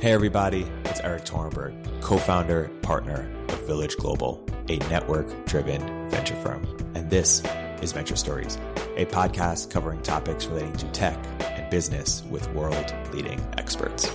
[0.00, 6.36] Hey, everybody, it's Erik Torenberg, co founder, partner of Village Global, a network driven venture
[6.36, 6.66] firm.
[6.94, 7.42] And this
[7.82, 8.56] is Venture Stories,
[8.96, 14.06] a podcast covering topics relating to tech and business with world leading experts.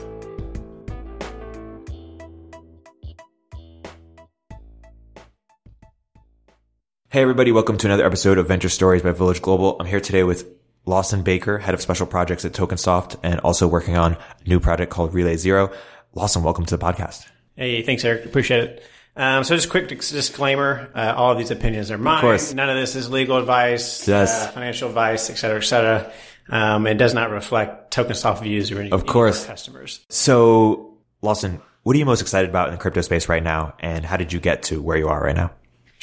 [7.09, 9.77] Hey, everybody, welcome to another episode of Venture Stories by Village Global.
[9.79, 10.47] I'm here today with
[10.85, 14.91] Lawson Baker, head of special projects at Tokensoft, and also working on a new project
[14.91, 15.71] called Relay Zero.
[16.13, 17.25] Lawson, welcome to the podcast.
[17.55, 18.25] Hey, thanks, Erik.
[18.25, 18.83] Appreciate it.
[19.17, 22.15] Um, so just quick disclaimer, uh, all of these opinions are mine.
[22.17, 22.53] Of course.
[22.53, 24.43] None of this is legal advice, Yes.
[24.43, 26.11] uh, financial advice, et cetera, et cetera.
[26.49, 29.43] Um, it does not reflect Tokensoft views or any Of any course.
[29.43, 30.01] our customers.
[30.09, 33.73] So, Lawson, what are you most excited about in the crypto space right now?
[33.79, 35.51] And how did you get to where you are right now?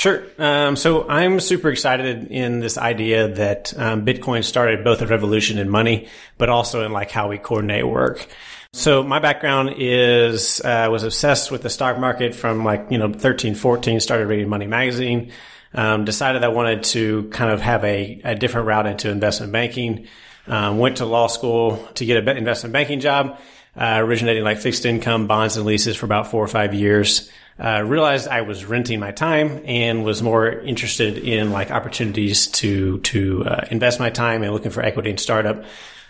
[0.02, 0.24] Sure.
[0.36, 5.58] Um, so I'm super excited in this idea that um, Bitcoin started both a revolution
[5.58, 8.26] in money, but also in like how we coordinate work.
[8.72, 13.12] So my background is uh, was obsessed with the stock market from like you know
[13.12, 14.00] 13, 14.
[14.00, 15.30] Started reading Money Magazine.
[15.72, 20.08] Um, decided I wanted to kind of have a, a different route into investment banking.
[20.48, 23.38] Um, went to law school to get an investment banking job,
[23.76, 27.30] uh, originating like fixed income bonds and leases for about four or five years.
[27.58, 32.98] Uh, realized I was renting my time and was more interested in like opportunities to
[33.00, 35.64] to uh, invest my time and looking for equity in startup.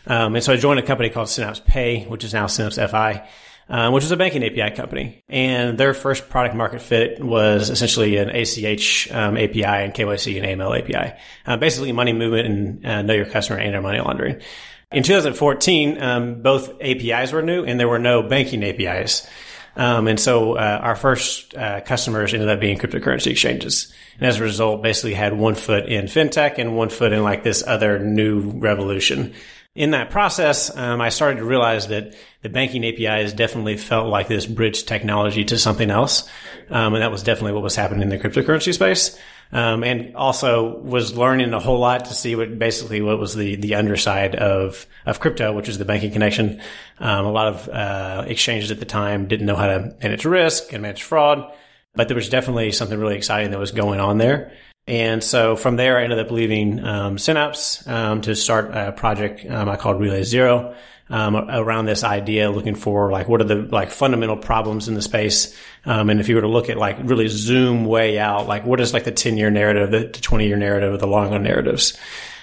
[0.06, 3.28] Um, and so I joined a company called Synapse Pay, which is now Synapse FI,
[3.68, 5.22] uh, which is a banking API company.
[5.28, 10.60] And their first product market fit was essentially an ACH um, API and KYC and
[10.60, 14.40] AML API, uh, basically money movement and uh, know your customer and money laundering.
[14.90, 19.26] In 2014, um, both APIs were new and there were no banking APIs.
[19.76, 23.92] Um, and so uh, our first uh, customers ended up being cryptocurrency exchanges.
[24.18, 27.42] And as a result, basically had one foot in fintech and one foot in like
[27.42, 29.34] this other new revolution.
[29.74, 34.28] In that process, um, I started to realize that the banking APIs definitely felt like
[34.28, 36.28] this bridge technology to something else.
[36.68, 39.18] Um, and that was definitely what was happening in the cryptocurrency space.
[39.54, 43.56] Um, and also was learning a whole lot to see what basically what was the
[43.56, 46.62] the underside of of crypto, which is the banking connection.
[46.98, 50.72] Um, a lot of uh, exchanges at the time didn't know how to manage risk
[50.72, 51.52] and manage fraud,
[51.94, 54.52] but there was definitely something really exciting that was going on there.
[54.86, 59.44] And so from there, I ended up leaving um, Synapse um, to start a project
[59.48, 60.74] um, I called Relay Zero
[61.12, 65.02] um, around this idea, looking for like what are the like fundamental problems in the
[65.02, 65.54] space.
[65.84, 68.80] Um, and if you were to look at like really zoom way out, like what
[68.80, 71.98] is like the ten year narrative, the twenty year narrative, the long run narratives.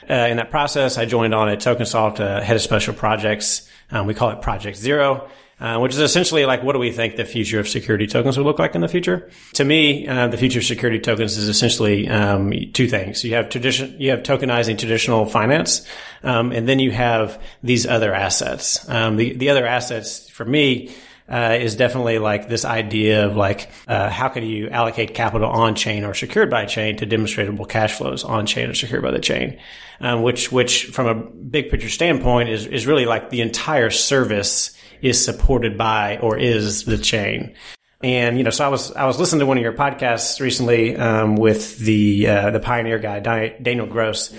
[0.07, 3.67] Uh, in that process, I joined on at Tokensoft, uh, head of special projects.
[3.91, 5.27] Um, we call it Project Zero.
[5.59, 8.45] Uh, which is essentially like what do we think the future of security tokens will
[8.45, 9.29] look like in the future?
[9.55, 13.25] To me, uh, the future of security tokens is essentially um, two things.
[13.25, 15.85] You have tradition, you have tokenizing traditional finance,
[16.23, 18.87] um, and then you have these other assets.
[18.87, 20.93] Um, the the other assets for me.
[21.31, 25.75] Uh, is definitely like this idea of like uh, how can you allocate capital on
[25.75, 29.19] chain or secured by chain to demonstratable cash flows on chain or secured by the
[29.19, 29.59] chain,
[30.01, 34.75] um, which which from a big picture standpoint is is really like the entire service
[35.01, 37.55] is supported by or is the chain.
[38.01, 40.95] And you know, so I was I was listening to one of your podcasts recently
[40.95, 43.19] um, with the uh, the pioneer guy
[43.61, 44.33] Daniel Gross.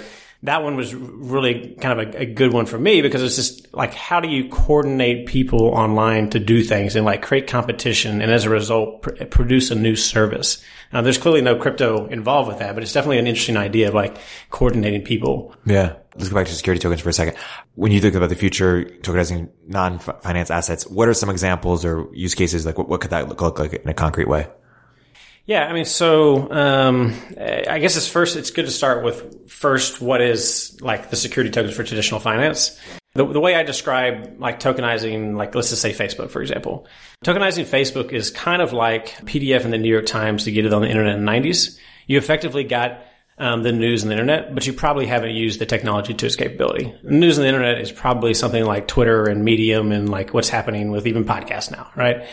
[0.45, 3.75] That one was really kind of a, a, good one for me because it's just
[3.75, 8.33] like how do you coordinate people online to do things and like create competition and
[8.33, 10.65] as a result pr- produce a new service.
[10.95, 13.95] Now, there's clearly no crypto involved with that, but it's definitely an interesting idea of
[13.95, 14.17] like
[14.49, 15.55] coordinating people.
[15.67, 15.97] Yeah.
[16.17, 17.37] Let's go back to security tokens for a second.
[17.77, 22.35] When you think about the future, tokenizing non-finance assets, what are some examples or use
[22.35, 22.67] cases?
[22.67, 24.49] Like what, what could that look, look like in a concrete way?
[25.47, 28.37] Yeah, I mean, so um, I guess it's first.
[28.37, 32.79] It's good to start with first what is like the security tokens for traditional finance.
[33.15, 36.87] The, the way I describe like tokenizing, like let's just say Facebook, for example,
[37.25, 40.73] tokenizing Facebook is kind of like PDF in the New York Times to get it
[40.73, 41.79] on the internet in the '90s.
[42.07, 43.03] You effectively got
[43.41, 46.37] um, the news and the internet, but you probably haven't used the technology to its
[46.37, 46.95] capability.
[47.03, 50.91] News and the internet is probably something like Twitter and Medium and like what's happening
[50.91, 52.27] with even podcasts now, right?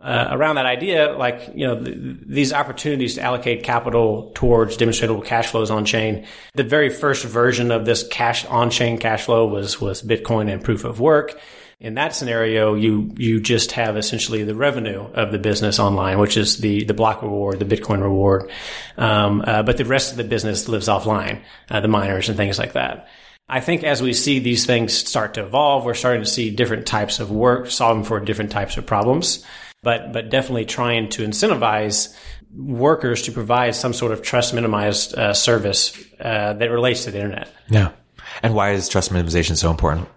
[0.00, 1.96] Uh, around that idea, like, you know, th-
[2.26, 6.26] these opportunities to allocate capital towards demonstrable cash flows on chain.
[6.54, 10.62] The very first version of this cash on chain cash flow was, was Bitcoin and
[10.62, 11.40] proof of work.
[11.82, 16.36] In that scenario, you, you just have essentially the revenue of the business online, which
[16.36, 18.50] is the, the block reward, the Bitcoin reward.
[18.96, 22.58] Um, uh, but the rest of the business lives offline, uh, the miners and things
[22.58, 23.08] like that.
[23.48, 26.86] I think as we see these things start to evolve, we're starting to see different
[26.86, 29.44] types of work solving for different types of problems
[29.82, 32.14] but but definitely trying to incentivize
[32.54, 37.18] workers to provide some sort of trust minimized uh, service uh, that relates to the
[37.18, 37.50] internet.
[37.68, 37.92] Yeah.
[38.42, 40.08] And why is trust minimization so important?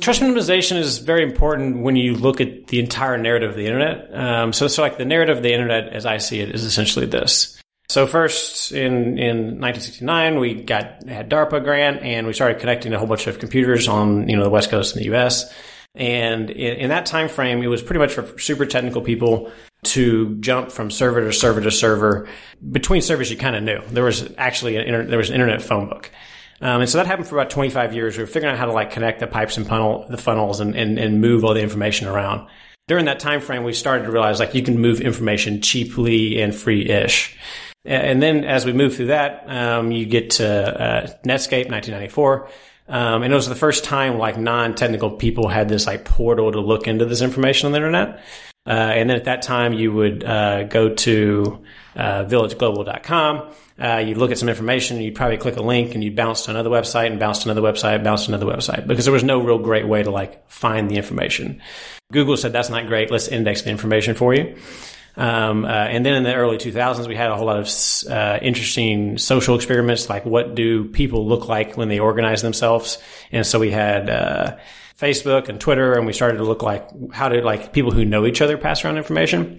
[0.00, 4.14] Trust minimization is very important when you look at the entire narrative of the internet.
[4.14, 7.06] Um, so, so like the narrative of the internet, as I see it, is essentially
[7.06, 7.60] this.
[7.88, 12.98] So first, in in 1969, we got had DARPA grant, and we started connecting a
[12.98, 15.52] whole bunch of computers on you know the West Coast in the U.S.
[15.94, 19.50] And in, in that time frame, it was pretty much for super technical people
[19.84, 22.28] to jump from server to server to server.
[22.70, 25.62] Between servers, you kind of knew there was actually an inter- there was an internet
[25.62, 26.10] phone book.
[26.60, 28.16] Um, and so that happened for about 25 years.
[28.16, 30.74] We were figuring out how to like connect the pipes and funnel, the funnels and,
[30.74, 32.48] and, and move all the information around.
[32.88, 36.54] During that time frame, we started to realize like you can move information cheaply and
[36.54, 37.36] free-ish.
[37.84, 42.48] And then as we move through that, um, you get to uh, Netscape 1994.
[42.88, 46.60] Um, and it was the first time like non-technical people had this like portal to
[46.60, 48.22] look into this information on the internet.
[48.66, 51.62] Uh, and then at that time, you would uh, go to
[51.96, 53.52] uh, villageglobal.com.
[53.80, 56.50] Uh, you'd look at some information, you'd probably click a link and you'd bounce to
[56.50, 59.40] another website and bounce to another website, bounce to another website because there was no
[59.40, 61.60] real great way to like find the information.
[62.10, 63.10] Google said, that's not great.
[63.10, 64.56] Let's index the information for you.
[65.18, 68.38] Um, uh, and then in the early 2000s, we had a whole lot of uh,
[68.40, 72.98] interesting social experiments, like what do people look like when they organize themselves?
[73.32, 74.56] And so we had uh,
[74.96, 78.26] Facebook and Twitter, and we started to look like how did like people who know
[78.26, 79.58] each other pass around information.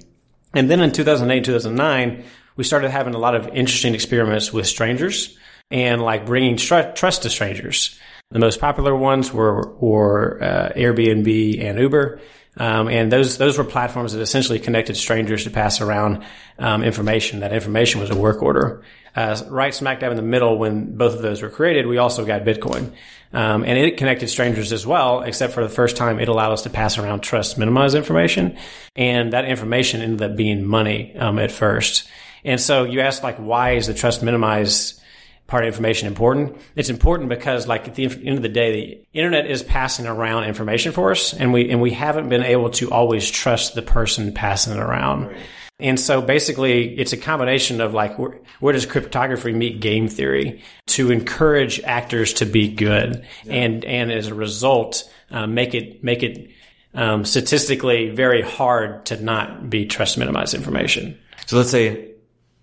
[0.53, 2.23] And then in 2008, 2009,
[2.55, 5.37] we started having a lot of interesting experiments with strangers
[5.71, 7.97] and like bringing tr- trust to strangers.
[8.31, 12.19] The most popular ones were, were uh, Airbnb and Uber.
[12.59, 16.23] Um, and those those were platforms that essentially connected strangers to pass around
[16.59, 17.39] um, information.
[17.39, 18.83] That information was a work order.
[19.15, 22.25] Uh, right smack dab in the middle, when both of those were created, we also
[22.25, 22.91] got Bitcoin,
[23.33, 25.21] um, and it connected strangers as well.
[25.21, 28.57] Except for the first time, it allowed us to pass around trust minimized information,
[28.95, 32.07] and that information ended up being money um, at first.
[32.43, 35.01] And so you ask like, why is the trust minimized
[35.49, 36.57] part of information important?
[36.75, 40.45] It's important because like at the end of the day, the internet is passing around
[40.45, 44.33] information for us and we, and we haven't been able to always trust the person
[44.33, 45.27] passing it around.
[45.27, 45.37] Right.
[45.81, 50.61] And so basically it's a combination of like, where, where, does cryptography meet game theory
[50.87, 53.53] to encourage actors to be good yeah.
[53.53, 56.49] and, and as a result, uh, make it, make it,
[56.93, 61.17] um, statistically very hard to not be trust minimized information.
[61.45, 62.08] So let's say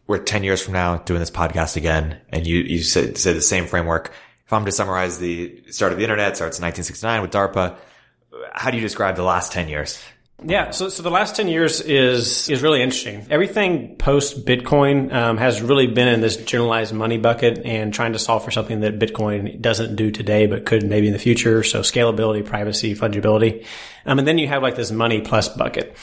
[0.07, 3.41] we're 10 years from now doing this podcast again and you, you said, say the
[3.41, 4.13] same framework.
[4.47, 7.77] If I'm to summarize the start of the internet starts in 1969 with DARPA,
[8.53, 10.01] how do you describe the last 10 years?
[10.45, 13.27] Yeah, so so the last ten years is is really interesting.
[13.31, 18.19] Everything post Bitcoin um, has really been in this generalized money bucket and trying to
[18.19, 21.63] solve for something that Bitcoin doesn't do today, but could maybe in the future.
[21.63, 23.65] So scalability, privacy, fungibility,
[24.05, 25.97] um, and then you have like this money plus bucket.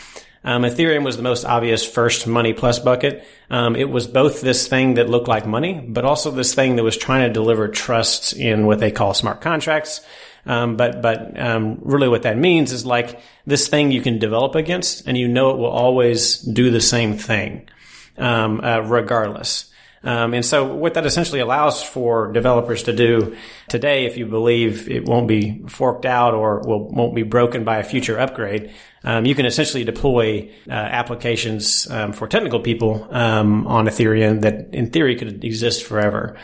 [0.43, 3.25] Um, Ethereum was the most obvious first money plus bucket.
[3.49, 6.83] Um, it was both this thing that looked like money, but also this thing that
[6.83, 10.05] was trying to deliver trust in what they call smart contracts.
[10.45, 14.55] Um, but but um, really, what that means is like this thing you can develop
[14.55, 17.69] against, and you know it will always do the same thing,
[18.17, 19.72] um, uh, regardless.
[20.03, 23.37] Um, and so what that essentially allows for developers to do
[23.69, 27.77] today, if you believe it won't be forked out or will, won't be broken by
[27.77, 28.73] a future upgrade,
[29.05, 34.73] um, you can essentially deploy uh, applications um, for technical people um, on Ethereum that
[34.73, 36.35] in theory could exist forever.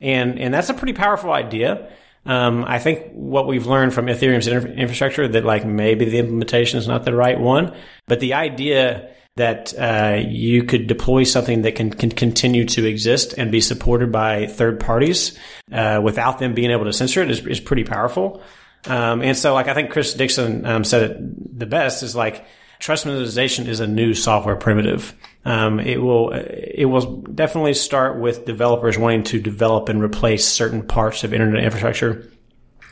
[0.00, 1.90] And, and that's a pretty powerful idea.
[2.26, 6.88] Um, I think what we've learned from Ethereum's infrastructure that like maybe the implementation is
[6.88, 7.74] not the right one,
[8.08, 13.34] but the idea that uh, you could deploy something that can, can continue to exist
[13.36, 15.38] and be supported by third parties
[15.70, 18.42] uh, without them being able to censor it is, is pretty powerful.
[18.86, 22.46] Um, and so, like I think Chris Dixon um, said it the best is like
[22.78, 25.14] trust minimization is a new software primitive.
[25.44, 30.86] Um, it will it will definitely start with developers wanting to develop and replace certain
[30.86, 32.30] parts of internet infrastructure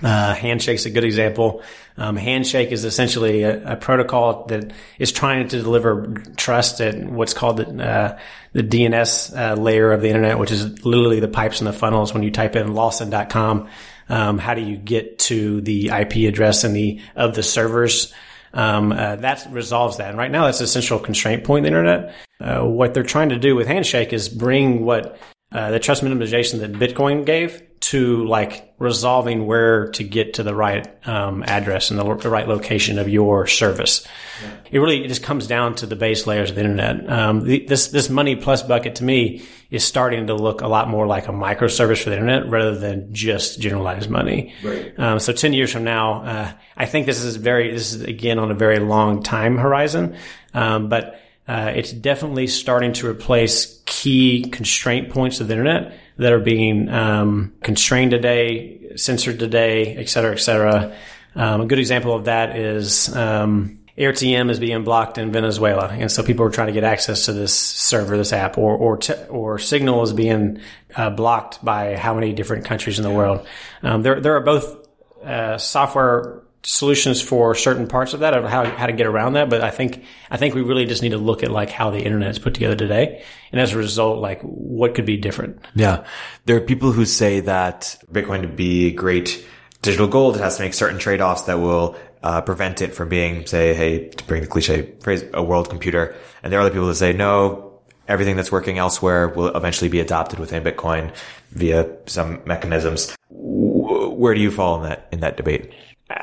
[0.04, 1.62] uh, Handshake's a good example.
[1.96, 7.32] Um, Handshake is essentially a, a, protocol that is trying to deliver trust at what's
[7.32, 8.18] called the, uh,
[8.52, 12.12] the DNS uh, layer of the internet, which is literally the pipes and the funnels.
[12.12, 13.68] When you type in lawson.com,
[14.10, 18.12] um, how do you get to the IP address and the of the servers?
[18.52, 20.10] Um, uh, that resolves that.
[20.10, 22.14] And right now, that's a central constraint point in the internet.
[22.38, 25.18] Uh, what they're trying to do with Handshake is bring what
[25.50, 30.54] uh, the trust minimization that Bitcoin gave to like resolving where to get to the
[30.54, 34.06] right um, address and the, the, right location of your service.
[34.42, 34.50] Yeah.
[34.70, 37.06] It really it just comes down to the base layers of the internet.
[37.10, 40.88] Um, the, this this money plus bucket to me is starting to look a lot
[40.88, 44.54] more like a microservice for the internet rather than just generalized money.
[44.64, 44.98] Right.
[44.98, 48.38] Um, so ten years from now, uh, I think this is very this is again
[48.38, 50.16] on a very long time horizon,
[50.54, 56.32] um, but uh, it's definitely starting to replace key constraint points of the internet that
[56.32, 60.96] are being um, constrained today, censored today, et cetera, et cetera.
[61.34, 66.10] Um, a good example of that is um, AirTM is being blocked in Venezuela, and
[66.10, 69.14] so people are trying to get access to this server, this app, or or t-
[69.28, 70.60] or Signal is being
[70.96, 73.44] uh, blocked by how many different countries in the world.
[73.82, 74.86] Um, there there are both
[75.24, 79.50] uh, software solutions for certain parts of that of how, how to get around that.
[79.50, 82.00] But I think, I think we really just need to look at like how the
[82.00, 83.22] internet is put together today.
[83.52, 85.64] And as a result, like what could be different?
[85.74, 86.04] Yeah.
[86.46, 89.44] There are people who say that Bitcoin to be great
[89.82, 93.46] digital gold, it has to make certain trade-offs that will uh, prevent it from being,
[93.46, 96.16] say, hey, to bring the cliche phrase, a world computer.
[96.42, 100.00] And there are other people that say, no, everything that's working elsewhere will eventually be
[100.00, 101.14] adopted within Bitcoin
[101.50, 103.14] via some mechanisms.
[103.28, 105.72] Where do you fall in that, in that debate?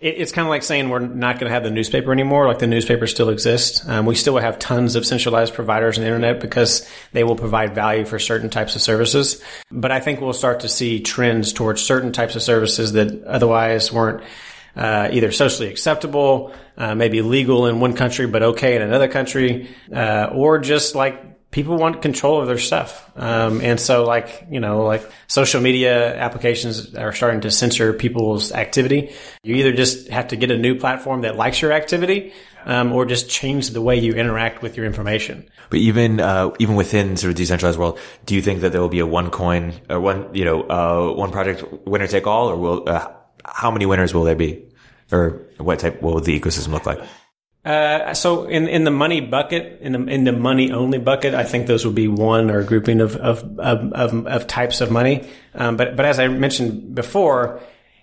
[0.00, 2.46] it's kind of like saying we're not going to have the newspaper anymore.
[2.46, 3.86] Like the newspaper still exists.
[3.86, 7.74] Um, we still have tons of centralized providers on the internet because they will provide
[7.74, 9.42] value for certain types of services.
[9.70, 13.92] But I think we'll start to see trends towards certain types of services that otherwise
[13.92, 14.24] weren't
[14.74, 19.68] uh, either socially acceptable, uh, maybe legal in one country but okay in another country,
[19.94, 23.10] uh, or just like people want control of their stuff.
[23.16, 28.52] Um, and so like, you know, like social media applications are starting to censor people's
[28.52, 29.12] activity.
[29.42, 32.32] You either just have to get a new platform that likes your activity,
[32.66, 35.48] um, or just change the way you interact with your information.
[35.70, 38.88] But even, uh, even within sort of decentralized world, do you think that there will
[38.88, 42.56] be a one coin or one, you know, uh, one project winner take all or
[42.56, 43.10] will, uh,
[43.44, 44.66] how many winners will there be?
[45.10, 47.00] Or what type, what will the ecosystem look like?
[47.64, 51.44] Uh, so in, in the money bucket, in the, in the money only bucket, I
[51.44, 54.90] think those would be one or a grouping of, of, of, of, of types of
[54.90, 55.28] money.
[55.54, 57.60] Um, but, but as I mentioned before,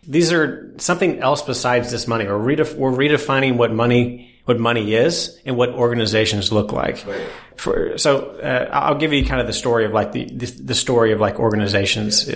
[0.07, 2.25] these are something else besides this money.
[2.25, 7.05] We're, redef- we're redefining what money, what money is and what organizations look like.
[7.07, 7.27] Right.
[7.55, 10.75] For, so, uh, I'll give you kind of the story of like the, the, the
[10.75, 12.29] story of like organizations.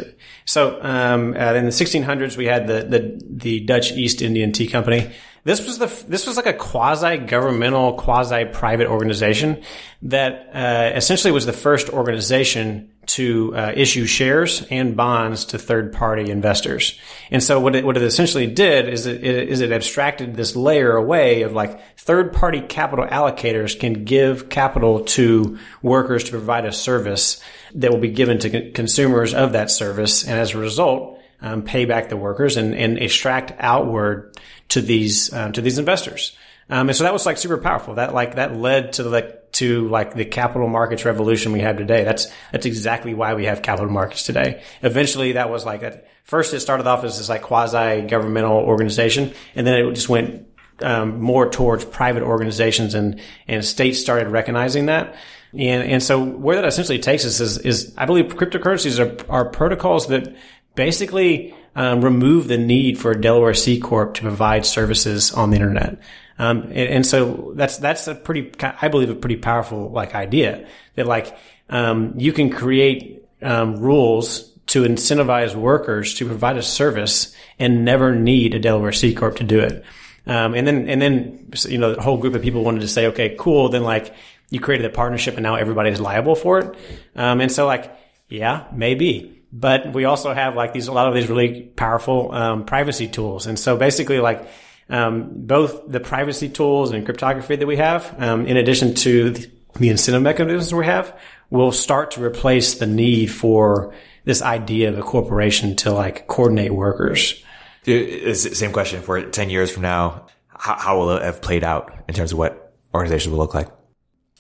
[0.46, 4.66] So, um, uh, in the 1600s, we had the, the, the Dutch East Indian Tea
[4.66, 5.12] Company.
[5.44, 9.64] This was the this was like a quasi governmental, quasi private organization
[10.04, 15.94] that uh, essentially was the first organization to uh, issue shares and bonds to third
[15.94, 17.00] party investors.
[17.32, 20.56] And so what it, what it essentially did is it, it, is it abstracted this
[20.56, 26.66] layer away of like third party capital allocators can give capital to workers to provide
[26.66, 27.42] a service
[27.74, 30.24] that will be given to consumers of that service.
[30.24, 34.38] And as a result, um, pay back the workers and, and extract outward
[34.72, 36.36] to these um, to these investors.
[36.70, 37.96] Um, and so that was like super powerful.
[37.96, 42.04] That like that led to like to like the capital markets revolution we have today.
[42.04, 44.64] That's that's exactly why we have capital markets today.
[44.82, 49.68] Eventually, that was like first it started off as this like quasi governmental organization, and
[49.68, 50.48] then it just went
[50.82, 55.16] um, more towards private organizations, and and states started recognizing that.
[55.54, 59.50] And and so where that essentially takes us is is I believe cryptocurrencies are are
[59.50, 60.34] protocols that
[60.76, 65.56] basically um, remove the need for a Delaware C corp to provide services on the
[65.56, 66.00] internet.
[66.38, 70.68] Um, and, and, so that's that's a pretty, I believe, a pretty powerful like idea
[70.96, 71.38] that like
[71.70, 78.16] um, you can create um, rules to incentivize workers to provide a service and never
[78.16, 79.84] need a Delaware C corp to do it.
[80.26, 83.08] Um, and then and then you know the whole group of people wanted to say,
[83.08, 83.70] okay, cool.
[83.70, 84.14] Then like
[84.50, 86.76] you created a partnership and now everybody's liable for it.
[87.16, 87.96] Um, and so like
[88.30, 92.66] yeah, maybe but we also have like these a lot of these really powerful um,
[92.66, 93.48] privacy tools.
[93.48, 94.48] And so basically like
[94.90, 99.52] um, both the privacy tools and cryptography that we have um, in addition to the,
[99.80, 101.18] incentive mechanisms we have
[101.50, 103.94] will start to replace the need for
[104.26, 107.44] this idea of a corporation to like coordinate workers.
[107.84, 110.28] Same question for 10 years from now?
[110.48, 113.70] How, how will it have played out in terms of what organizations will look like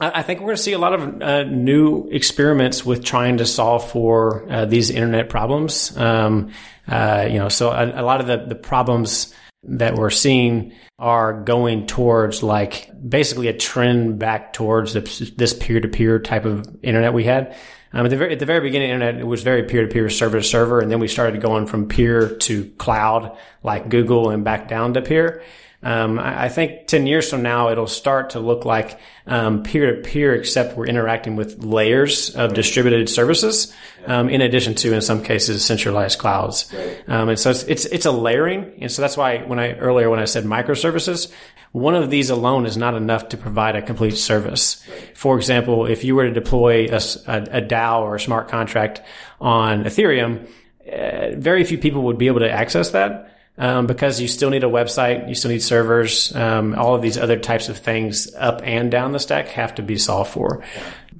[0.01, 3.45] I think we're going to see a lot of uh, new experiments with trying to
[3.45, 5.95] solve for uh, these internet problems.
[5.95, 6.51] Um,
[6.87, 11.43] uh, you know, so a, a, lot of the, the problems that we're seeing are
[11.43, 17.23] going towards like basically a trend back towards the, this peer-to-peer type of internet we
[17.23, 17.55] had.
[17.93, 20.43] Um, at, the very, at the very beginning, internet it was very peer-to-peer, server to
[20.43, 24.95] server, and then we started going from peer to cloud, like Google, and back down
[24.95, 25.43] to peer.
[25.83, 30.01] Um, I, I, think 10 years from now, it'll start to look like peer to
[30.01, 33.73] peer, except we're interacting with layers of distributed services,
[34.05, 36.71] um, in addition to, in some cases, centralized clouds.
[37.07, 38.73] Um, and so it's, it's, it's a layering.
[38.79, 41.31] And so that's why when I earlier, when I said microservices,
[41.71, 44.85] one of these alone is not enough to provide a complete service.
[45.15, 49.01] For example, if you were to deploy a, a, a DAO or a smart contract
[49.39, 50.47] on Ethereum,
[50.91, 53.30] uh, very few people would be able to access that
[53.61, 57.15] um, because you still need a website, you still need servers, um, all of these
[57.15, 60.63] other types of things up and down the stack have to be solved for.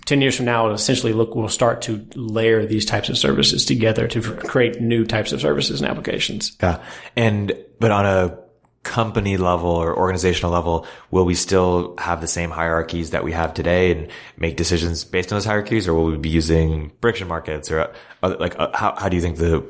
[0.06, 3.64] Ten years from now, it'll essentially look we'll start to layer these types of services
[3.64, 6.58] together to create new types of services and applications.
[6.60, 6.84] Yeah,
[7.16, 8.40] and but on a
[8.82, 13.54] company level or organizational level, will we still have the same hierarchies that we have
[13.54, 14.08] today and
[14.38, 17.94] make decisions based on those hierarchies, or will we be using prediction markets or
[18.24, 19.64] other, like uh, how how do you think the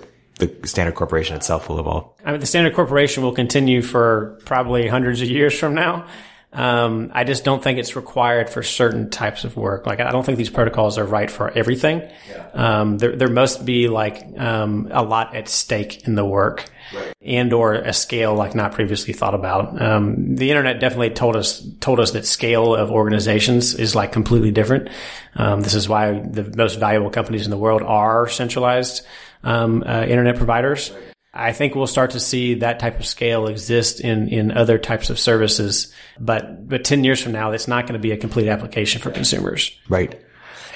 [0.46, 2.12] the standard corporation itself will evolve?
[2.26, 6.08] I mean, the standard corporation will continue for probably hundreds of years from now.
[6.54, 9.86] Um, I just don't think it's required for certain types of work.
[9.86, 12.02] Like, I don't think these protocols are right for everything.
[12.30, 12.50] Yeah.
[12.54, 17.14] Um, there, there must be like, um, a lot at stake in the work right.
[17.22, 19.82] and or a scale like not previously thought about.
[19.82, 24.52] Um, the internet definitely told us, told us that scale of organizations is like completely
[24.52, 24.90] different.
[25.36, 29.06] Um, this is why the most valuable companies in the world are centralized,
[29.44, 30.92] um, uh, internet providers.
[31.34, 35.10] I think we'll start to see that type of scale exist in, in other types
[35.10, 35.94] of services.
[36.20, 39.12] But, but 10 years from now, it's not going to be a complete application for
[39.12, 39.78] consumers.
[39.88, 40.22] Right.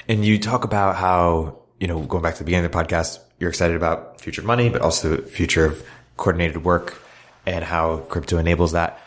[0.08, 3.20] And you talk about how, you know, going back to the beginning of the podcast,
[3.38, 5.84] you're excited about future money, but also future of
[6.16, 7.02] coordinated work
[7.46, 9.02] and how crypto enables that.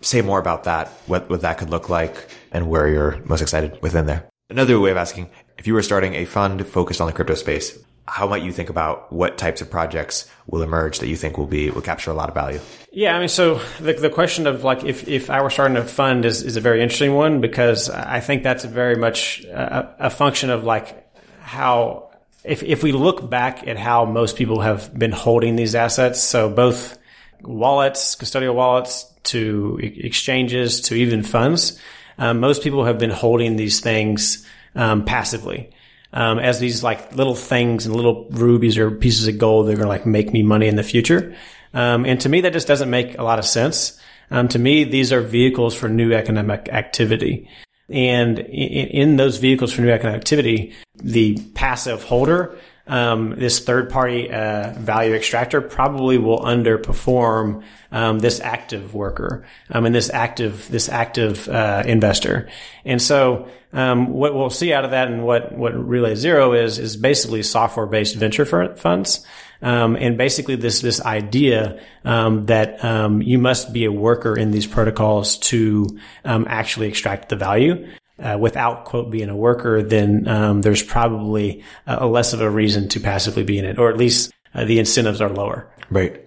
[0.00, 3.80] Say more about that, what, what that could look like and where you're most excited
[3.82, 4.28] within there.
[4.48, 7.78] Another way of asking, if you were starting a fund focused on the crypto space,
[8.06, 11.46] how might you think about what types of projects will emerge that you think will
[11.46, 12.60] be will capture a lot of value?
[12.92, 15.84] Yeah, I mean, so the the question of like if if I were starting a
[15.84, 20.10] fund is is a very interesting one because I think that's very much a, a
[20.10, 22.10] function of like how
[22.44, 26.50] if if we look back at how most people have been holding these assets, so
[26.50, 26.98] both
[27.42, 31.80] wallets, custodial wallets, to exchanges, to even funds,
[32.18, 35.70] um, most people have been holding these things um, passively
[36.14, 39.66] um, as these like little things and little rubies or pieces of gold.
[39.66, 41.36] They're going to like make me money in the future.
[41.74, 44.00] Um, and to me, that just doesn't make a lot of sense.
[44.30, 47.50] Um, to me, these are vehicles for new economic activity.
[47.90, 48.46] And in,
[48.88, 52.56] in those vehicles for new economic activity, the passive holder
[52.86, 59.86] um, this third party uh, value extractor probably will underperform um, this active worker um,
[59.86, 62.48] and this active this active uh, investor.
[62.84, 66.78] And so um, what we'll see out of that and what what Relay Zero is
[66.78, 68.44] is basically software based venture
[68.76, 69.24] funds.
[69.62, 74.50] Um, and basically this this idea um, that um, you must be a worker in
[74.50, 77.86] these protocols to um, actually extract the value
[78.18, 82.50] uh, without quote being a worker, then um, there's probably a, a, less of a
[82.50, 85.68] reason to passively be in it, or at least uh, the incentives are lower.
[85.90, 86.20] Right.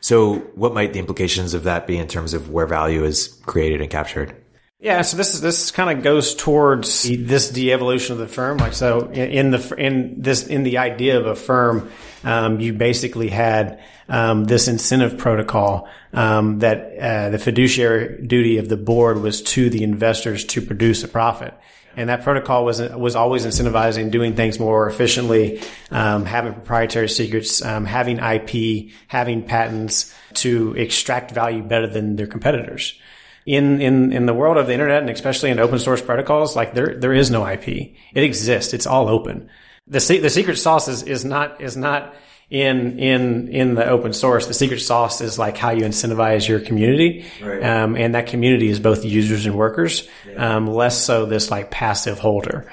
[0.00, 3.80] So, what might the implications of that be in terms of where value is created
[3.80, 4.36] and captured?
[4.84, 8.58] Yeah, so this is this kind of goes towards this de-evolution of the firm.
[8.58, 11.90] Like so, in, the in this in the idea of a firm,
[12.22, 18.68] um, you basically had um, this incentive protocol um, that uh, the fiduciary duty of
[18.68, 21.54] the board was to the investors to produce a profit.
[21.96, 27.64] And that protocol was was always incentivizing doing things more efficiently, um, having proprietary secrets,
[27.64, 32.98] um, having IP, having patents to extract value better than their competitors
[33.46, 36.74] in, in, in the world of the internet and especially in open source protocols, like
[36.74, 37.68] there, there is no IP.
[37.68, 38.72] It exists.
[38.72, 39.48] It's all open.
[39.86, 42.14] The, the secret sauce is, is not, is not
[42.50, 44.46] in, in, in the open source.
[44.46, 47.26] The secret sauce is like how you incentivize your community.
[47.42, 47.62] Right.
[47.62, 50.56] Um, and that community is both users and workers, yeah.
[50.56, 52.70] um, less so this like passive holder.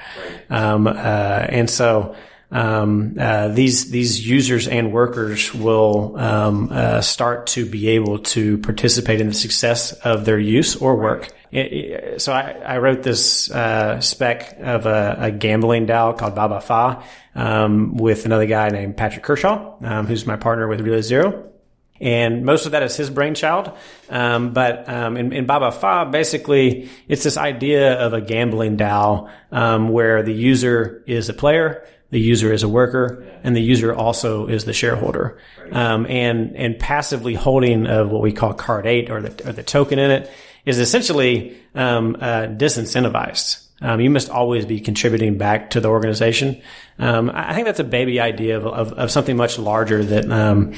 [0.49, 0.61] Right.
[0.61, 2.15] Um, uh, and so,
[2.51, 8.57] um, uh, these these users and workers will um, uh, start to be able to
[8.57, 11.29] participate in the success of their use or work.
[11.51, 16.33] It, it, so I, I, wrote this uh, spec of a, a, gambling DAO called
[16.33, 17.03] Baba Fa
[17.35, 21.51] um, with another guy named Patrick Kershaw, um, who's my partner with Relay Zero.
[21.99, 23.71] And most of that is his brainchild.
[24.09, 29.29] Um, but um, in, in, Baba Fa, basically, it's this idea of a gambling DAO
[29.51, 33.93] um, where the user is a player, the user is a worker, and the user
[33.93, 35.39] also is the shareholder.
[35.71, 39.63] Um, and and passively holding of what we call card eight or the or the
[39.63, 40.29] token in it
[40.65, 43.67] is essentially um, uh, disincentivized.
[43.83, 46.61] Um, you must always be contributing back to the organization.
[46.99, 50.73] Um, I think that's a baby idea of, of, of something much larger that um,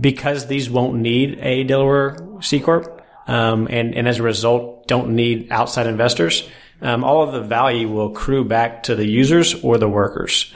[0.00, 5.16] because these won't need a Delaware C corp, um, and and as a result don't
[5.16, 6.48] need outside investors
[6.80, 10.52] um, all of the value will accrue back to the users or the workers.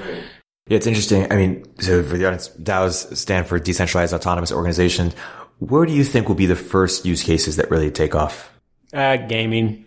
[0.68, 1.30] Yeah, it's interesting.
[1.32, 5.12] I mean, so for the audience, DAOs stand for decentralized autonomous organization.
[5.58, 8.50] Where do you think will be the first use cases that really take off?
[8.92, 9.84] Uh, gaming.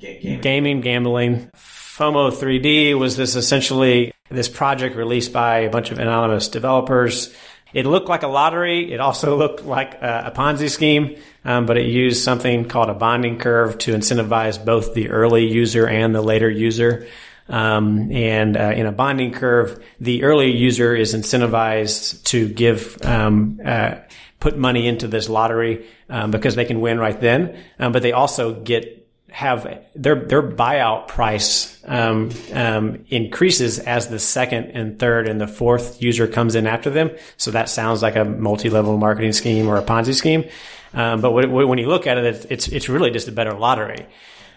[0.00, 0.40] gaming.
[0.40, 1.50] Gaming, gambling.
[1.56, 7.34] FOMO 3D was this essentially this project released by a bunch of anonymous developers
[7.72, 8.92] it looked like a lottery.
[8.92, 12.94] It also looked like a, a Ponzi scheme, um, but it used something called a
[12.94, 17.06] bonding curve to incentivize both the early user and the later user.
[17.48, 23.60] Um, and uh, in a bonding curve, the early user is incentivized to give um,
[23.64, 23.96] uh,
[24.38, 28.12] put money into this lottery um, because they can win right then, um, but they
[28.12, 28.99] also get
[29.32, 35.46] have their their buyout price um, um, increases as the second and third and the
[35.46, 37.10] fourth user comes in after them.
[37.36, 40.48] So that sounds like a multi-level marketing scheme or a Ponzi scheme.
[40.92, 44.06] Um, but when you look at it, it's it's really just a better lottery.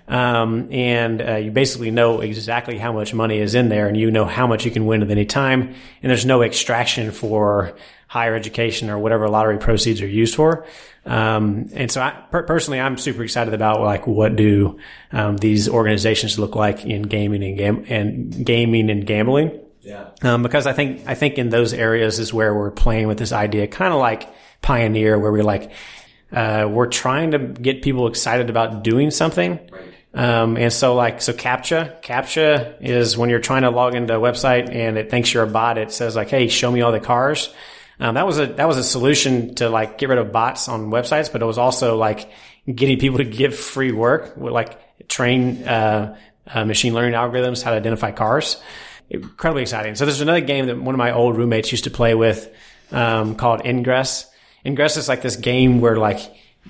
[0.08, 4.12] Um, and uh, you basically know exactly how much money is in there, and you
[4.12, 5.76] know how much you can win at any time.
[6.02, 7.76] And there's no extraction for
[8.08, 10.66] higher education or whatever lottery proceeds are used for.
[11.06, 14.80] Um, and so I per- personally, I'm super excited about like what do
[15.12, 19.60] um, these organizations look like in gaming and gam- and gaming and gambling.
[19.82, 20.12] Yeah.
[20.22, 23.34] Um, because I think I think in those areas is where we're playing with this
[23.34, 24.30] idea, kind of like
[24.62, 25.72] Pioneer, where we're like
[26.32, 29.60] uh, we're trying to get people excited about doing something.
[29.72, 29.94] Right.
[30.16, 34.20] Um, and so like, so CAPTCHA, CAPTCHA is when you're trying to log into a
[34.20, 35.78] website and it thinks you're a bot.
[35.78, 37.54] It says like, Hey, show me all the cars.
[38.04, 40.92] Um, that was a, that was a solution to like get rid of bots on
[40.92, 42.30] websites, but it was also like
[42.66, 47.72] getting people to give free work with like train, uh, uh, machine learning algorithms how
[47.72, 48.62] to identify cars.
[49.10, 49.96] Incredibly exciting.
[49.96, 52.54] So there's another game that one of my old roommates used to play with,
[52.92, 54.26] um, called Ingress.
[54.66, 56.20] Ingress is like this game where like,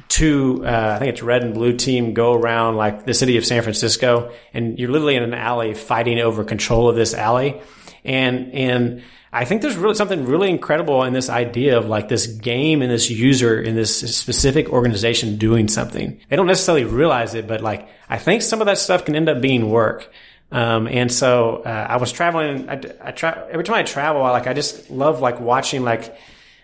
[0.09, 3.45] two, uh, I think it's red and blue team go around like the city of
[3.45, 7.59] San Francisco and you're literally in an alley fighting over control of this alley.
[8.05, 9.03] And, and
[9.35, 12.91] I think there's really something really incredible in this idea of like this game and
[12.91, 16.19] this user in this specific organization doing something.
[16.29, 19.27] They don't necessarily realize it, but like I think some of that stuff can end
[19.29, 20.11] up being work.
[20.51, 22.69] Um, and so uh, I was traveling.
[22.69, 26.15] I, I tra- every time I travel, I like I just love like watching like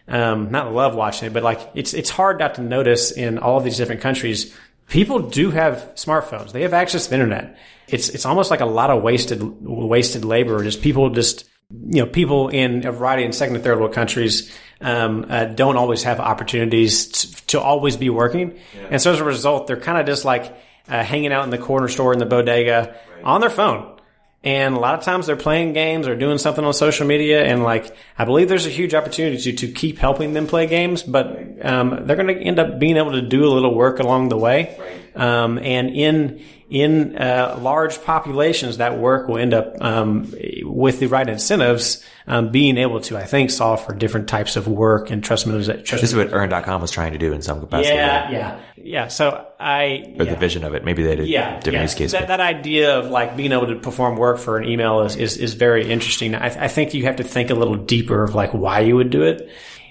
[0.07, 3.61] um, not love watching it, but like it's it's hard not to notice in all
[3.61, 4.55] these different countries,
[4.87, 6.51] people do have smartphones.
[6.51, 7.57] They have access to the internet.
[7.87, 10.63] It's it's almost like a lot of wasted wasted labor.
[10.63, 14.51] Just people just you know people in a variety in second and third world countries
[14.81, 18.87] um, uh, don't always have opportunities to, to always be working, yeah.
[18.91, 20.55] and so as a result, they're kind of just like
[20.87, 23.23] uh, hanging out in the corner store in the bodega right.
[23.23, 23.99] on their phone
[24.43, 27.43] and a lot of times they're playing games or doing something on social media.
[27.43, 31.03] And like, I believe there's a huge opportunity to, to keep helping them play games,
[31.03, 34.29] but, um, they're going to end up being able to do a little work along
[34.29, 34.77] the way.
[35.13, 41.07] Um, and in, in, uh, large populations, that work will end up, um, with the
[41.07, 45.23] right incentives, um, being able to, I think, solve for different types of work and
[45.23, 45.89] trust minimization.
[45.89, 47.95] This is what Earn.com was trying to do in some capacity.
[47.95, 48.31] Yeah, right?
[48.31, 49.07] yeah, yeah.
[49.07, 50.33] So I, or yeah.
[50.33, 50.85] the vision of it.
[50.85, 51.81] Maybe they did yeah, different yeah.
[51.81, 52.11] use case.
[52.11, 55.37] That, that, idea of like being able to perform work for an email is, is,
[55.37, 56.35] is very interesting.
[56.35, 59.09] I, I think you have to think a little deeper of like why you would
[59.09, 59.49] do it.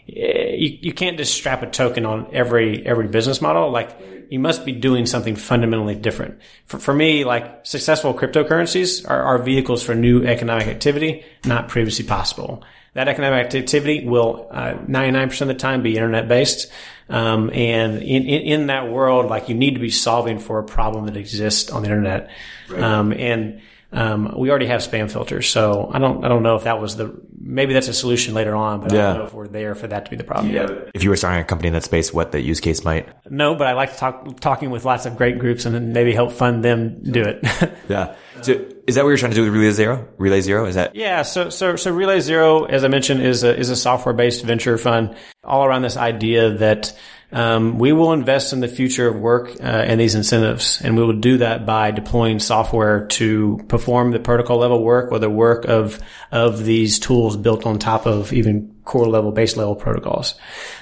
[0.09, 3.71] Eh, you, you can't just strap a token on every, every business model.
[3.71, 6.41] Like, you must be doing something fundamentally different.
[6.67, 12.05] For, for me, like successful cryptocurrencies are, are vehicles for new economic activity, not previously
[12.05, 12.63] possible.
[12.95, 16.71] That economic activity will uh, 99% of the time be internet based.
[17.09, 20.65] Um, and in, in, in, that world, like you need to be solving for a
[20.65, 22.31] problem that exists on the internet.
[22.69, 22.83] Right.
[22.83, 23.61] Um, and
[23.93, 26.97] um, we already have spam filters, so I don't I don't know if that was
[26.97, 28.99] the maybe that's a solution later on, but yeah.
[28.99, 30.63] I don't know if we're there for that to be the problem yeah.
[30.63, 30.91] yet.
[30.95, 33.09] If you were starting a company in that space, what the use case might?
[33.31, 36.13] No, but I like to talk talking with lots of great groups and then maybe
[36.13, 37.45] help fund them do it.
[37.89, 38.15] yeah.
[38.43, 38.53] So
[38.87, 40.09] is that what you're trying to do with Relay Zero?
[40.17, 40.95] Relay Zero is that?
[40.97, 41.23] Yeah.
[41.23, 44.79] So so so Relay Zero, as I mentioned, is a is a software based venture
[44.79, 46.97] fund all around this idea that
[47.31, 51.05] um, we will invest in the future of work uh, and these incentives, and we
[51.05, 55.67] will do that by deploying software to perform the protocol level work or the work
[55.67, 56.01] of
[56.33, 60.35] of these tools built on top of even core level, base level protocols.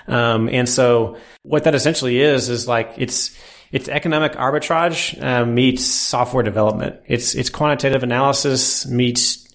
[0.06, 3.36] Um, and so, what that essentially is is like it's
[3.72, 7.00] it's economic arbitrage uh, meets software development.
[7.06, 9.45] It's it's quantitative analysis meets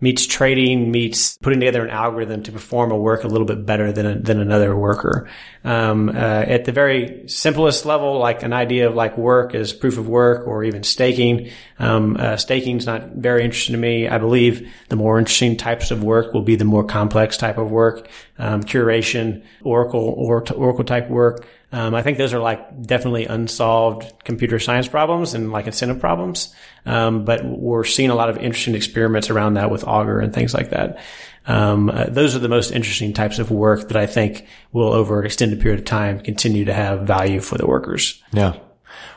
[0.00, 3.92] meets trading, meets putting together an algorithm to perform a work a little bit better
[3.92, 5.28] than a, than another worker.
[5.64, 9.98] Um, uh, at the very simplest level, like an idea of like work as proof
[9.98, 11.50] of work or even staking.
[11.80, 14.08] Um, uh, staking is not very interesting to me.
[14.08, 17.70] I believe the more interesting types of work will be the more complex type of
[17.70, 18.08] work,
[18.38, 21.44] um, curation, Oracle or Oracle type work.
[21.70, 26.54] Um, I think those are like definitely unsolved computer science problems and like incentive problems.
[26.86, 30.54] Um, but we're seeing a lot of interesting experiments around that with Augur and things
[30.54, 30.98] like that.
[31.46, 35.20] Um, uh, those are the most interesting types of work that I think will, over
[35.20, 38.22] an extended period of time, continue to have value for the workers.
[38.32, 38.58] Yeah.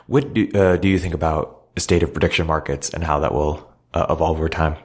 [0.06, 3.32] What do, uh, do you think about the state of prediction markets and how that
[3.32, 4.76] will uh, evolve over time?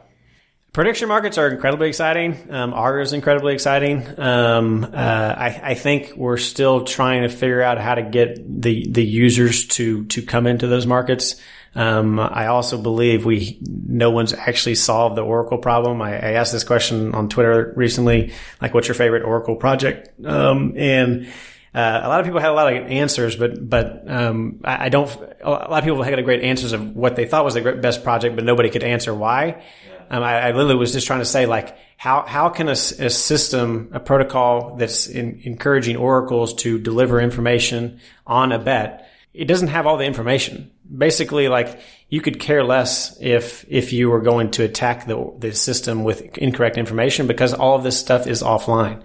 [0.77, 2.37] Prediction markets are incredibly exciting.
[2.51, 4.07] Um, Augur is incredibly exciting.
[4.19, 8.85] Um, uh, I, I, think we're still trying to figure out how to get the
[8.87, 11.41] the users to to come into those markets.
[11.73, 15.99] Um, I also believe we no one's actually solved the Oracle problem.
[15.99, 20.75] I, I, asked this question on Twitter recently, like, "What's your favorite Oracle project?" Um,
[20.77, 21.25] and
[21.73, 24.89] uh, a lot of people had a lot of answers, but but um, I, I,
[24.89, 25.09] don't.
[25.41, 28.35] A lot of people had great answers of what they thought was the best project,
[28.35, 29.63] but nobody could answer why.
[30.09, 33.09] Um, I, I, literally was just trying to say like how how can a, a
[33.09, 39.67] system, a protocol that's in, encouraging oracles to deliver information on a bet, it doesn't
[39.67, 40.71] have all the information.
[40.95, 45.53] Basically, like you could care less if if you were going to attack the the
[45.53, 49.03] system with incorrect information because all of this stuff is offline,